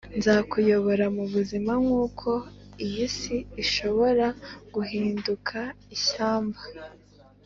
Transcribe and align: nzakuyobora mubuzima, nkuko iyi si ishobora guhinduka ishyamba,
nzakuyobora 0.17 1.05
mubuzima, 1.15 1.71
nkuko 1.83 2.29
iyi 2.85 3.05
si 3.17 3.35
ishobora 3.63 4.27
guhinduka 4.73 5.57
ishyamba, 5.95 6.59